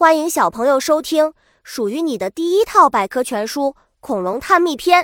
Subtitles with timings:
[0.00, 3.64] 欢迎小朋友收听属于你的第一套百科全书
[4.00, 5.02] 《恐龙探秘篇》，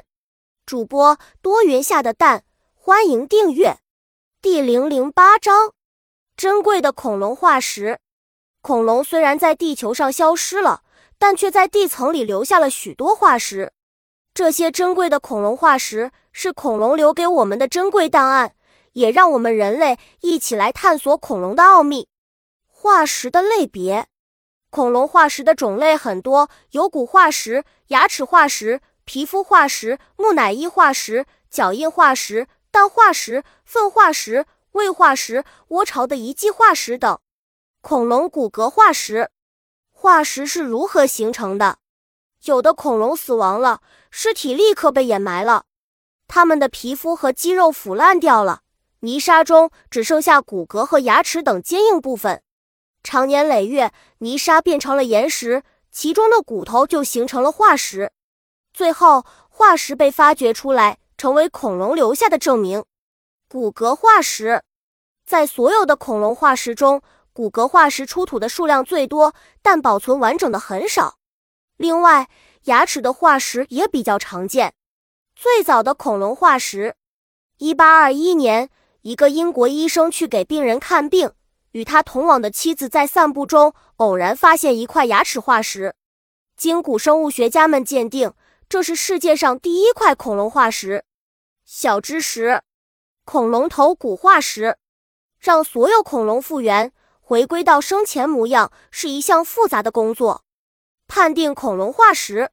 [0.65, 3.77] 主播多云下的蛋，欢迎订阅。
[4.41, 5.73] 第零零八章：
[6.35, 7.99] 珍贵的恐龙化石。
[8.63, 10.83] 恐龙虽然在地球上消失了，
[11.19, 13.75] 但却在地层里留下了许多化石。
[14.33, 18.55] 这些珍贵的恐龙化石是恐龙留给我们的珍贵档案，
[18.95, 22.09] 也让我们人类一起来探索恐龙的奥秘。
[22.67, 24.07] 化石的类别。
[24.77, 37.19] 恐龙化石的种类很多，有骨化石、牙齿化石、皮肤化石、木乃伊化石、脚印化石、蛋化石、粪化石、胃化石、窝巢的遗迹化石等。
[37.81, 39.31] 恐龙骨骼化石，
[39.93, 41.79] 化石是如何形成的？
[42.45, 45.65] 有的恐龙死亡了，尸体立刻被掩埋了，
[46.29, 48.61] 它们的皮肤和肌肉腐烂掉了，
[49.01, 52.43] 泥沙中只剩下骨骼和牙齿等坚硬部分。
[53.07, 58.11] 长年累月，泥沙变成了岩石，其中的骨头就形成了化石。
[58.75, 62.85] 最后，化石被发掘出来，成为恐龙留下的证明。
[63.49, 64.61] 骨骼化石
[65.25, 67.01] 在所有的恐龙化石中，
[67.33, 69.33] 骨骼化石出土的数量最多，
[69.63, 71.15] 但保存完整的很少。
[71.77, 72.29] 另外，
[72.65, 74.75] 牙齿的化石也比较常见。
[75.37, 76.97] 最早的恐龙化石，
[77.59, 78.69] 一八二一年，
[79.03, 81.31] 一个英国医生去给病人看病。
[81.73, 85.95] 与他同往的妻子在散步中偶然发现一块牙齿化石，
[86.57, 88.33] 经古生物学家们鉴定，
[88.69, 91.05] 这是世界上第一块恐龙化石。
[91.67, 92.63] 小知识：
[93.25, 94.79] 恐龙头骨化石，
[95.39, 100.45] 让所有恐龙复原回归到生前模样是一项复杂的工作。
[101.07, 102.51] 判定恐龙化石，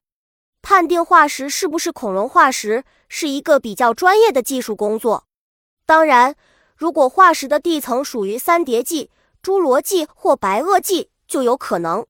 [0.60, 5.24] 判定化石是不是恐龙化石是一个比较专业的技术工作。
[5.86, 6.36] 当然。
[6.76, 9.10] 如果化石的地层属于三叠纪、
[9.42, 12.04] 侏罗纪或白垩纪，就有可能。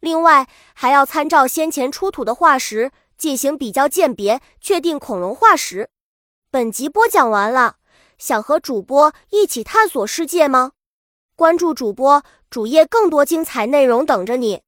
[0.00, 5.88] 另外，还要参照先前出土的化石进行比较鉴别，确定恐龙化石。
[6.50, 7.76] 本集播讲完了，
[8.18, 10.72] 想和主播一起探索世界吗？
[11.34, 14.62] 关注主播主页，更多精彩内容等着你。